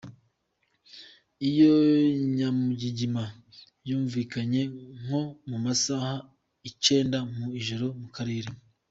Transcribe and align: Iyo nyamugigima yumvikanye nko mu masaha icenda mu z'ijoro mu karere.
Iyo 1.49 1.73
nyamugigima 2.35 3.23
yumvikanye 3.89 4.61
nko 5.01 5.21
mu 5.49 5.57
masaha 5.65 6.13
icenda 6.69 7.17
mu 7.33 7.43
z'ijoro 7.51 7.87
mu 8.01 8.09
karere. 8.15 8.49